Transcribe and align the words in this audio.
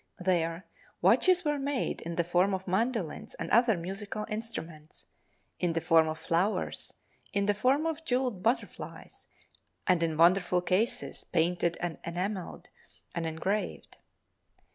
There 0.17 0.65
watches 0.99 1.45
were 1.45 1.59
made 1.59 2.01
in 2.01 2.15
the 2.15 2.23
form 2.23 2.55
of 2.55 2.67
mandolins 2.67 3.35
and 3.35 3.51
other 3.51 3.77
musical 3.77 4.25
instruments, 4.29 5.05
in 5.59 5.73
the 5.73 5.79
form 5.79 6.07
of 6.07 6.17
flowers, 6.17 6.95
in 7.33 7.45
the 7.45 7.53
form 7.53 7.85
of 7.85 8.03
jeweled 8.03 8.41
butterflies, 8.41 9.27
and 9.85 10.01
in 10.01 10.17
wonderful 10.17 10.61
cases, 10.63 11.23
painted 11.25 11.77
and 11.81 11.99
enameled 12.03 12.69
and 13.13 13.27
engraved. 13.27 13.97